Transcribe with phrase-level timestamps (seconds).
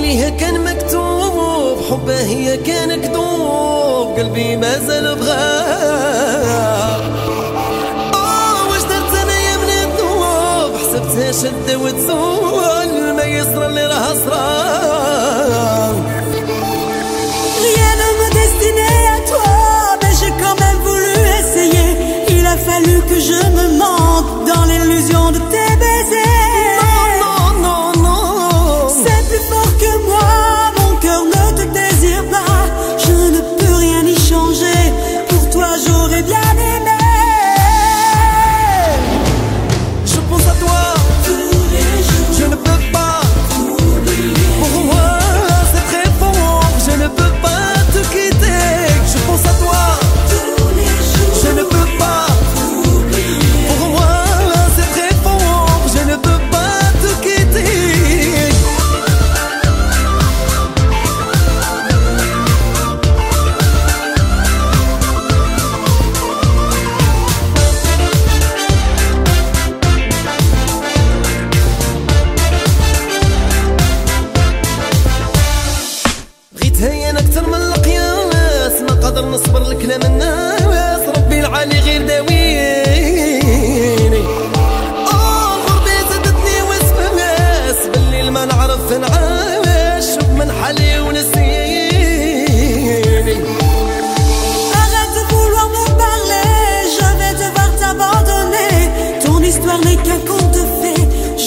[0.00, 6.96] ليها كان مكتوب حبه هي كان كذوب قلبي ما زال بغاها
[8.70, 14.79] واش درت أنا يا من الذوب؟ حسبتها شده وتسول ما يصرى اللي راه صرا.
[79.30, 79.96] نصبر لك لا
[81.16, 82.30] ربي العالي غير داويني.
[85.06, 90.08] آه غربي زدتني وسواس بالليل ما نعرف نعاش
[90.38, 91.80] من حالي ونسيني.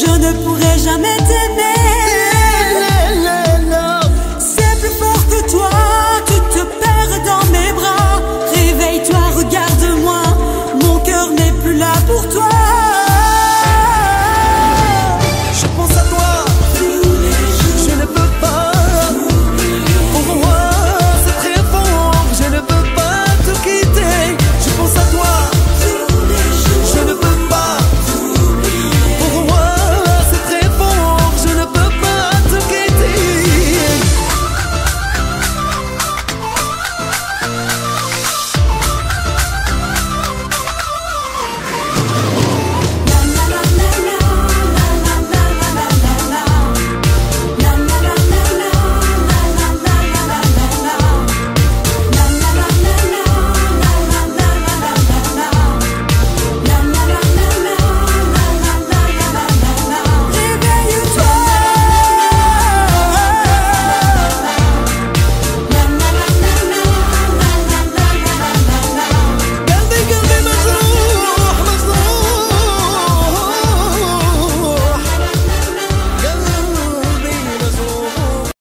[0.04, 1.73] Je ne pourrai jamais t'aimer.